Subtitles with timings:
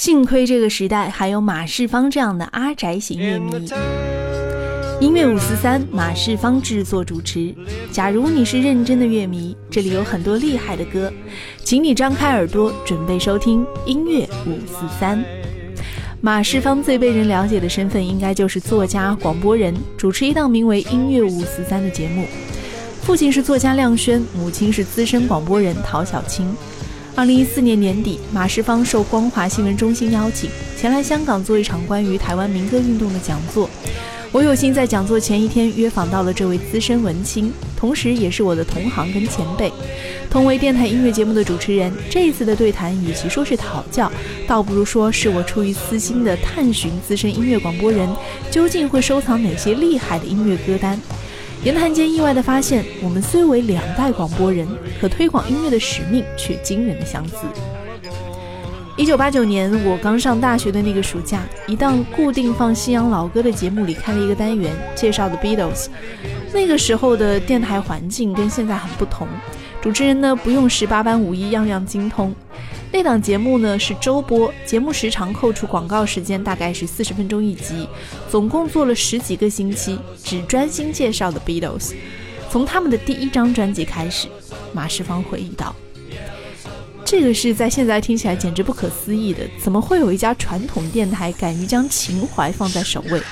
[0.00, 3.70] 幸亏这个时代还有马世芳这样的阿宅型乐迷。
[4.98, 7.54] 音乐五四三，马世芳制作主持。
[7.92, 11.12] 假如你是认真的乐迷，这里有很多厉害的歌，
[11.64, 15.22] 请你张开耳朵，准备收听音乐五四三。
[16.22, 22.24] 马世芳最被人了解的身份，应该就是作家、广播人，主持一档名为《音乐五四三》的节目。
[23.02, 26.50] 父亲是作家亮轩，母亲是资深广播人陶小青。
[27.16, 33.68] 二零一四年年底，马世芳受光华新闻中心邀请，前来香港做一场关于台湾民歌运动的讲座。
[34.32, 39.70] 我有幸在讲座前一天约访到了这位资深文青，同时也是我的同行跟前辈。
[40.30, 44.10] 同为电台音乐节目的主持人，这一次的对谈，与其说是讨教，
[44.46, 48.08] 倒不如说是我出于私心的探寻资深音乐广播人
[48.52, 50.98] 究竟会收藏哪些厉害的音乐歌单。
[51.62, 54.66] 言谈间意外的发现，我们虽为两代广播人，
[54.98, 57.36] 可推广音乐的使命却惊人的相似。
[58.96, 65.88] 一九八九年，我刚上大学的那个暑假，一档固定放西洋老歌的节目里开了一个单元，介绍的 Beatles。
[66.50, 69.28] 那个时候的电台环境跟现在很不同，
[69.82, 72.34] 主持人呢不用十八般武艺样样精通。
[72.92, 77.88] 那档节目呢是周播，节目时长扣除广告时间大概是四十分钟一集，
[78.28, 81.92] 总共做了十几个星期，只专心介绍的 Beatles。
[82.50, 84.26] 从他们的第一张专辑开始，
[84.72, 85.74] 马世芳回忆道。
[87.04, 93.22] 这个是在现在听起来简直不可思议的，怎么会有一家传统电台敢于将情怀放在首位？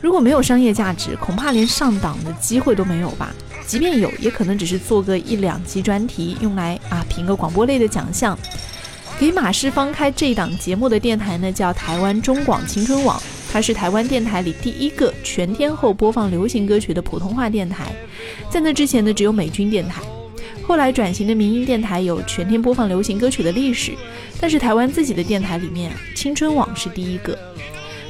[0.00, 3.34] 如果没有商业价值，恐怕连上档的机会都没有吧？
[3.66, 8.38] 即便有，也可能只是做个一两集专题，用来啊评个广播类的奖项。
[9.18, 17.92] 给马世芳开这档节目的电台呢，叫台湾中广青春网，它是台湾电台里第一个全天候播放流行歌曲的普通话电台。
[18.50, 20.02] 在那之前呢，只有美军电台。
[20.66, 23.92] 后来转型的民音电台有全天播放流行歌曲的历史，
[24.40, 27.38] 但是台湾自己的电台里面，青春网是第一个。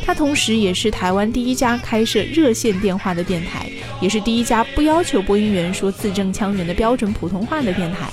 [0.04, 8.10] 它同时也是台湾第一家开设热线电话的电台，也是第一家不要求播音员说字正腔圆的标准普通话的电台。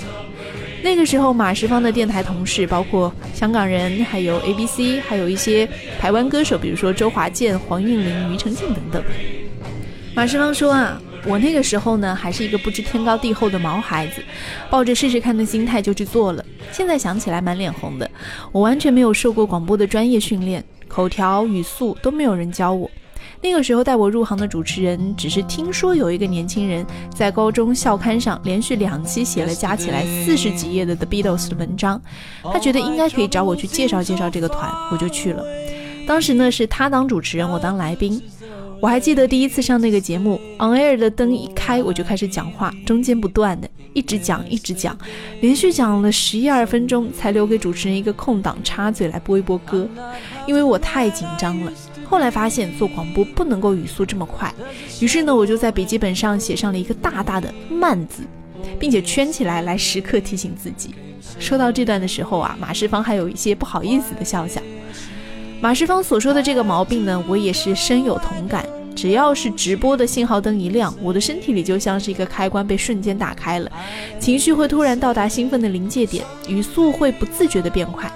[0.84, 5.68] 那个时候，马世芳的电台同事包括香港人，还有 ABC，还有一些
[6.00, 9.04] 台湾歌手，比如说周华健、黄韵玲、庾澄庆等等。
[10.16, 11.02] 马世芳说啊。
[11.24, 14.24] 我那个时候呢，还是一个不知天高地厚的毛孩子，
[14.72, 16.44] 抱着试试看的心态就去做了。
[16.72, 18.10] 现在想起来满脸红的，
[18.52, 22.90] 我完全没有受过广播的专业训练，口条语速都没有人教我。
[23.44, 32.00] 那个时候带我入行的主持人，只是听说有一个年轻人在高中校刊上连续两期写了加起来四十几页的 The Beatles 的文章，
[32.44, 35.44] 他觉得应该可以找我去介绍介绍这个团，我就去了。
[36.08, 38.22] 当时呢是他当主持人，我当来宾。
[38.80, 44.98] 我还记得第一次上那个节目，on air 的灯一开，我就开始讲话，中间不断的一直讲一直讲，
[45.40, 49.88] 连续讲了十一二分钟，才留给主持人一个空档插嘴来播一播歌，
[50.48, 51.72] 因为我太紧张了。
[52.12, 54.54] 后来发现做广播不能够语速这么快，
[55.00, 58.24] 于是呢，我就在笔记本上写上了一个大大的慢字，
[58.78, 60.94] 并且圈起来来时刻提醒自己。
[61.40, 64.62] 说到这段的时候啊，马世芳还有一些不好意思的笑笑。
[65.62, 68.66] 马世芳所说的这个毛病呢，我也是深有同感。
[68.94, 73.72] 只要是直播的信号灯一亮，我的身体里就像是一个开关被瞬间打开了，
[74.20, 78.12] 情绪会突然到达兴奋的临界点，语速会不自觉的变快。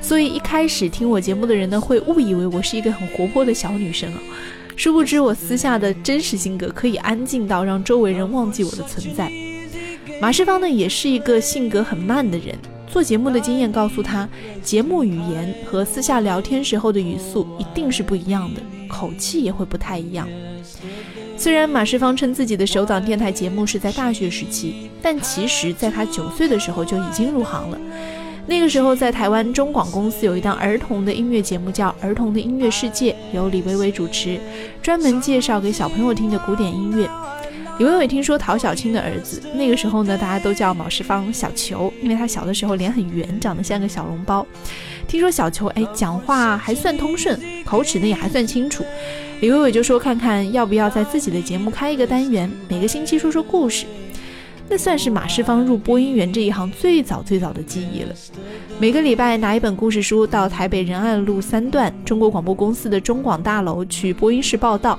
[0.00, 4.20] 所以一开始听我节目的人呢，会误以为我是一个很活泼的小女生啊，
[4.76, 9.30] 殊不知我私下的真实性格可以安静到让周围人忘记我的存在。
[10.20, 12.56] 马世芳呢，也是一个性格很慢的人。
[12.90, 14.26] 做节目的经验告诉他，
[14.62, 20.26] 节目语言和私下聊天时候的语速一定是不一样的，口气也会不太一样。
[21.36, 27.78] 虽然马世芳称自己的首档电台节目是在大学时期，但其实在他九岁的时候就已经入行了。
[28.48, 34.40] 那个时候，在台湾中广公司有一档儿童的音乐节目，叫《儿童的音乐世界》，由李维维主持，
[34.82, 37.06] 专门介绍给小朋友听的古典音乐。
[37.78, 44.46] 李伟伟听说陶小青的儿子，那个时候呢，大家都叫毛世芳小球，因为他小的时候脸很圆，长得像个小笼包。
[45.06, 48.82] 听说小球哎，讲话还算通顺，口齿呢也还算清楚。
[49.40, 53.84] 李伟伟就说看看要不要在自己的节目开一个单元，每个星期说说故事。
[54.70, 58.14] 那算是马世芳入播音员这一行最早最早的记忆了。
[58.78, 64.98] 每个礼拜拿一本故事书到台北仁爱路三段中国广播公司的中广大楼去播音室报道，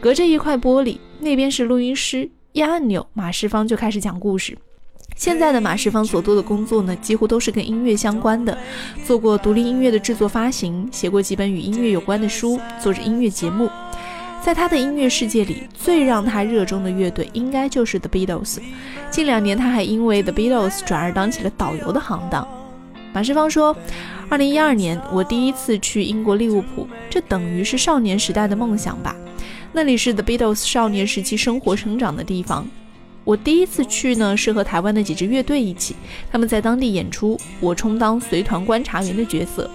[0.00, 0.98] 隔着一块玻璃。
[1.18, 4.56] 那边是录音师，一按钮，马世芳就开始讲故事。
[5.16, 8.56] 现在的马世芳所做的工作呢，几乎都是跟音乐相关的，
[9.02, 13.70] 做过独立音乐的制作发行，写过几本与音乐有关的书，做着音乐节目。
[14.46, 18.58] 在他的音乐世界里，最让他热衷的乐队应该就是 The Beatles。
[19.10, 22.46] 近两年，他还因为 The Beatles 转而当起了导游的行当。
[23.12, 23.76] 马世芳说，
[24.28, 29.16] 二零一二年我第一次去英国利物浦，这等于是少年时代的梦想吧。
[29.72, 32.68] 那里是 The Beatles 少年时期生活成长的地方。
[33.24, 35.96] 我第一次去呢，是和台湾的几支乐队一起，
[36.30, 39.68] 他们在当地演出，我充当随团观察员的角色。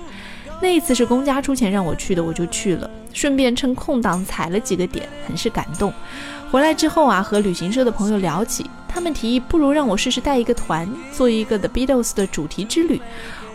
[0.62, 5.92] 那一次是公家出钱让我去的，我就去了，顺便趁空档踩了几个点，很是感动。
[6.52, 13.02] 回来之后啊，和旅行社的朋友聊起，他们提议不如让我试试带一个团，做一个 The Beatles 的主题之旅。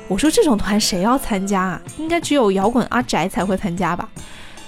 [0.08, 1.82] 我说这种团谁要参加啊？
[1.98, 4.08] 应该只有摇滚阿宅才会参加吧。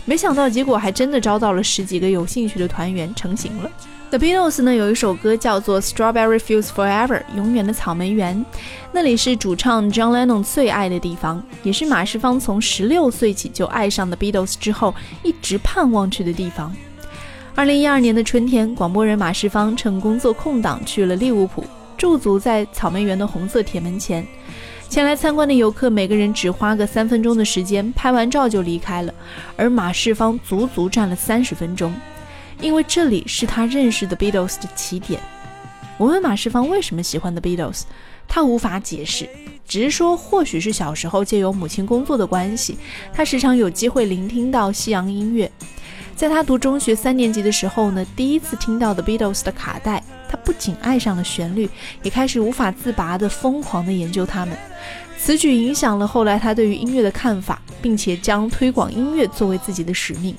[0.08, 3.70] 没想到，结果还真的招到了十几个有兴趣的团员，成型了。
[4.08, 8.42] The Beatles 呢有一首歌叫做《Strawberry Fields Forever》，永远的草莓园，
[8.90, 16.74] 那里是主唱 John Lennon 最爱的地方，也是马世芳从十六岁起就爱上 The Beatles 之后一直盼望去的地方。
[17.54, 21.62] 二零一二年的春天，广播人马世芳趁工作空档去了利物浦，
[21.98, 24.26] 驻足在草莓园的红色铁门前。
[24.88, 29.12] 前来参观的游客每个人只花个三分钟的时间拍完照就离开了，
[29.54, 31.94] 而马世芳足足站了三十分钟，
[32.58, 35.20] 因为这里是他认识的 Beatles 的起点。
[35.98, 37.82] 我问马世芳为什么喜欢 The Beatles，
[38.26, 39.28] 他无法解释，
[39.66, 42.78] 只是说或许是小时候借由母亲工作的关系，
[43.12, 45.50] 他时常有机会聆听到西洋音乐。
[46.16, 50.02] 在他读中学三年级的时候呢，第一次听到 The Beatles 的卡带。
[50.28, 51.68] 他不仅爱上了旋律，
[52.02, 54.56] 也开始无法自拔地疯狂地研究它们。
[55.18, 60.36] 此举影响了后来他对于音乐的看法，并且将推广音乐作为自己的使命。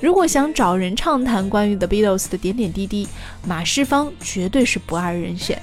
[0.00, 3.08] 如果想找人畅谈关于 The Beatles 的点点滴滴，
[3.44, 5.60] 马世芳绝对是不二人选。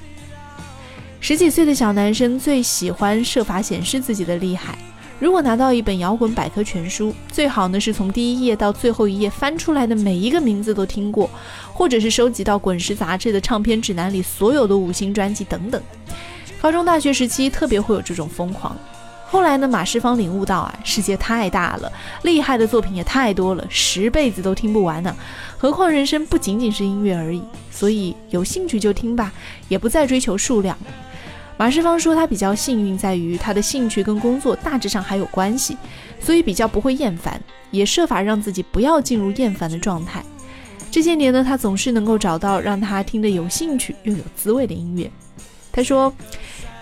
[1.22, 4.78] 十几岁的小男生最喜欢设法显示自己的厉害。
[5.18, 11.30] 如果拿到一本摇滚百科全书，最好呢是从第一页到最后一页翻出来的每一个名字都听过，
[11.74, 15.82] 或者是收集到滚石杂志的唱片指南里所有的五星专辑等等。
[16.62, 18.76] 高中、大学时期特别会有这种疯狂。
[19.28, 21.92] 后来呢，马世芳领悟到啊，世界太大了，
[22.24, 25.16] 厉害的作品也太多了，十辈子都听不完呢。
[25.58, 27.42] 何况人生不仅仅是音乐而已，
[27.72, 29.32] 所以有兴趣就听吧，
[29.70, 30.78] 也不再追求数量。
[31.58, 35.78] 马世芳说，他比较幸运，在于他的兴趣跟工作大致上还有关系，
[36.20, 37.42] 所以比较不会厌烦，
[37.72, 40.24] 也设法让自己不要进入厌烦的状态。
[40.92, 45.10] 这些年呢，他总是能够找到让他听得有兴趣又有滋味的音乐。
[45.72, 46.14] 他说，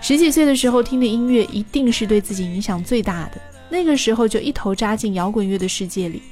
[0.00, 6.22] 十几岁的时候听的音乐一定是对自己影响最大的，那个时候就一头扎进摇滚乐的世界里。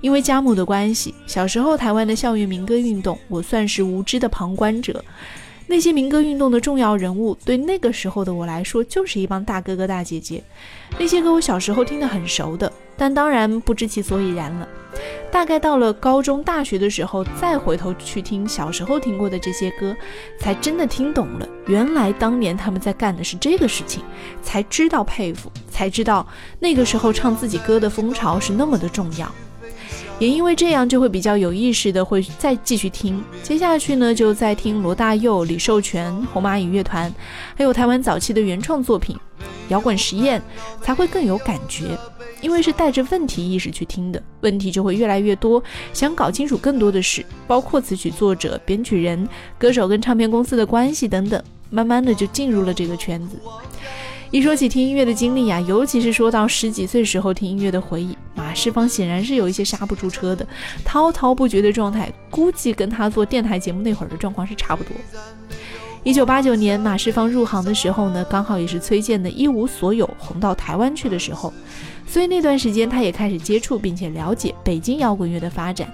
[0.00, 5.04] 因为家母的关系，小时候台湾的校园民歌运动，我算是无知的旁观者。
[5.70, 10.42] 那些民歌运动的重要人物，对那个时候的我来说，就是一帮大哥哥大姐姐。
[10.98, 14.66] 那些歌我小时候听得很熟的，但当然不知其所以然了。
[15.30, 19.94] 大概到了高中、大学的时候，再回头去听小时候听过的这些歌，
[20.40, 24.02] 才真的听懂了，原来当年他们在干的是这个事情，
[24.42, 26.26] 才知道佩服，才知道
[26.58, 29.30] 那个时候唱自己歌的风潮是那么的重要。
[30.18, 33.22] 也因为这样，就会比较有意识的会再继续听。
[33.42, 37.12] 接下去呢，就再听罗大佑、李寿全、红蚂蚁乐团，
[37.54, 39.14] 还有台湾早期的原创作品
[39.68, 40.40] 《摇滚实验》，
[40.84, 41.96] 才会更有感觉。
[42.40, 45.62] 因为是带着问题意识去听的，问题就会越来越多，
[45.92, 51.42] 想搞清楚更多的事，包括词曲作者、编曲人、歌手跟唱片公司的关系等等。
[51.70, 53.36] 慢慢的就进入了这个圈子。
[54.30, 60.46] 一说起听音乐的经历啊，尤其是说到十几岁时候听音乐的回忆，马世芳显然是有一些刹不住车的，
[60.84, 64.92] 滔滔不绝的状态，估计跟他做电台节目那会儿的状况是差不多。
[66.04, 71.50] 一九八九年，马世芳入行的时候呢，刚好也是崔健的一无所有红到台湾去的时候，
[72.08, 75.86] 所以那段时间他也开始接触并且了解北京摇滚乐的发展。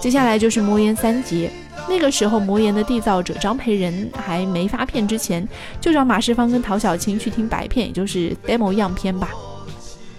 [0.00, 1.50] 接下来就是魔岩三杰。
[1.88, 5.48] 那个时候，魔岩的缔造者张培仁还没发片之前，
[5.80, 9.30] 就找马世芳跟陶小青去听白片，也就是 demo 样片吧。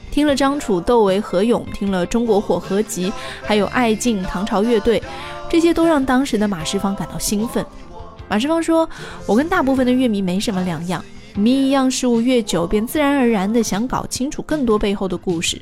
[0.09, 5.01] 听了张楚、窦唯、何勇，听了中国火合集，还有爱敬、唐朝乐队，
[5.49, 7.65] 这些都让当时的马世芳感到兴奋。
[8.27, 8.89] 马世芳说
[9.25, 11.03] ：“我跟大部分的乐迷没什么两样，
[11.35, 15.61] 迷一样事物越久，便自然而然的想搞清楚更多背后的故事。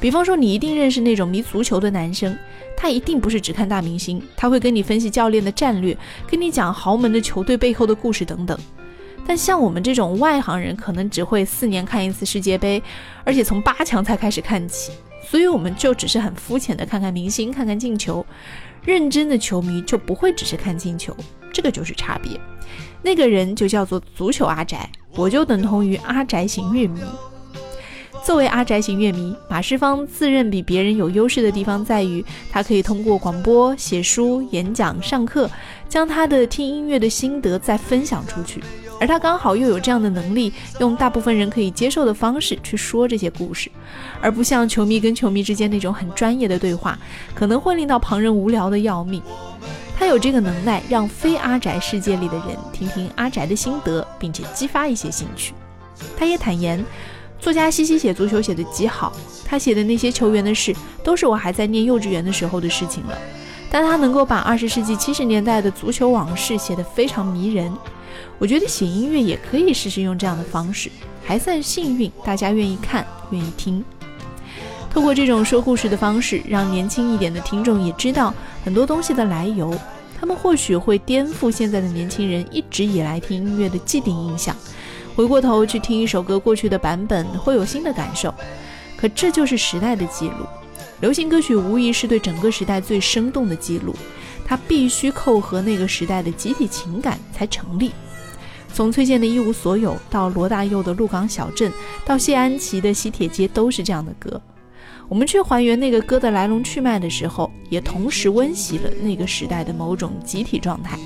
[0.00, 2.36] 比方说，你一定认识那种迷足球的男生。”
[2.80, 5.98] 他一定不是只看大明星，他会跟你分析教练的战略，
[6.30, 8.56] 跟你讲豪门的球队背后的故事等等。
[9.26, 12.80] 但像我们这种外行人，可能只会四年看一次世界杯，
[13.24, 14.92] 而且从八强才开始看起，
[15.28, 18.24] 所以我们就只是很肤浅的看看明星，看看进球。
[18.88, 21.14] 认真的球迷就不会只是看进球，
[21.52, 22.40] 这个就是差别。
[23.02, 26.98] 那个人就叫做足球阿宅，我就等同于阿宅型乐迷。
[28.24, 35.50] 作为阿宅型乐迷，马世芳自认比别人有优势的地方在于，他可以通过广播、写书、演讲、上课，
[35.86, 38.58] 将他的听音乐的心得再分享出去。
[39.00, 43.70] 而他刚好又有这样的能力，用大部分人可以接受的方式去说这些故事，
[44.20, 46.98] 而不像球迷跟球迷之间那种很专业的对话，
[47.34, 49.22] 可能会令到旁人无聊的要命。
[49.96, 55.52] 他有这个能耐，让非阿宅世界里的人听听阿宅的心得，并且激发一些兴趣。
[56.16, 56.84] 他也坦言，
[57.40, 59.12] 作家西西写足球写得极好，
[59.44, 63.18] 他写的那些球员的事，都是我还在念幼稚园的时候的事情了。
[63.70, 67.72] 但他能够把二十世纪七十年代的足球往事写得非常迷人。
[68.38, 70.90] 我觉得写音乐也可以试试用这样的方式，
[71.24, 73.84] 还算幸运，大家愿意看，愿意听。
[74.90, 78.32] 透过这种说故事的方式，让年轻一点的听众也知道
[78.64, 79.76] 很多东西的来由，
[80.18, 84.56] 他们或许会颠覆现在的年轻人一直以来听音乐的既定印象。
[85.14, 88.32] 回过头去听一首歌过去的版本，会有新的感受。
[88.96, 90.46] 可这就是时代的记录。
[91.00, 93.94] 流行歌曲无疑是对整个时代最生动的记录，
[94.48, 97.92] 它必须扣合那个时代的集体情感才成立。
[98.72, 101.70] 从崔健的一无所有，到罗大佑的鹿港小镇，
[102.06, 104.40] 到谢安琪的西铁街，都是这样的歌。
[105.08, 110.98] 我们去还原那个歌的来龙去脉的时候，也同时温习了那个时代的某种集体状态。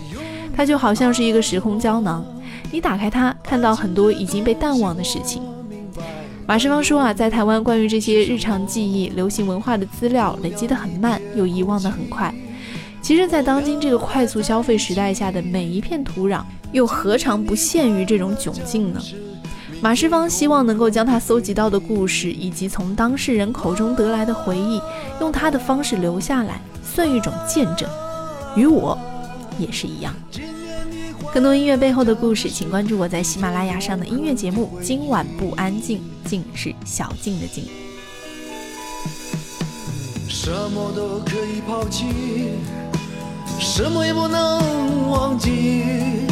[0.54, 2.24] 它就好像是一个时空胶囊，
[2.70, 5.42] 你打开它，看到很多已经被淡忘的事情。
[6.46, 12.34] 马世芳说啊，在台湾关于这些日常记忆、流行文化的资料累积得很慢，又遗忘得很快。
[13.02, 19.02] 其实，在当今这个快速消费时代下的每一片土壤，又何尝不陷于这种窘境呢？
[19.80, 24.80] 马世芳希望能够将他搜集到的故事，以及从当事人口中得来的回忆，
[25.20, 27.88] 用他的方式留下来，算一种见证。
[28.54, 28.96] 与我
[29.58, 30.14] 也是一样。
[31.34, 34.78] 更多音乐背后的故事，请关注我在喜马拉雅上的音乐节目。
[34.80, 37.64] 今晚不安静，静是小静的静。
[40.28, 42.06] 什么都可以抛弃，
[43.62, 44.04] 什么？
[44.04, 46.26] 也不能忘记。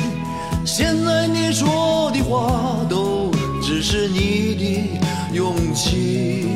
[0.67, 3.31] 现在你说的话，都
[3.63, 5.01] 只是你的
[5.33, 6.49] 勇气。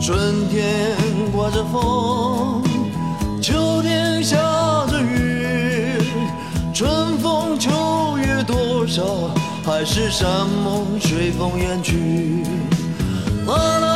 [0.00, 0.86] 春天
[1.32, 2.62] 刮着风，
[3.42, 4.36] 秋天下
[4.86, 5.98] 着雨，
[6.72, 8.86] 春风秋雨多。
[8.86, 9.30] 少，
[9.64, 12.42] 还是山盟随风远去。
[13.46, 13.89] 啦啦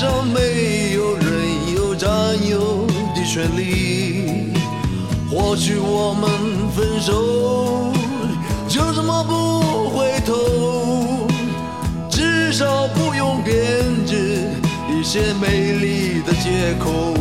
[0.00, 2.10] 上没有人有占
[2.48, 4.50] 有的权利，
[5.30, 7.92] 或许我们分手
[8.66, 11.28] 就这么不回头，
[12.08, 13.54] 至少不用编
[14.06, 14.48] 织
[14.88, 17.14] 一些美丽的借口。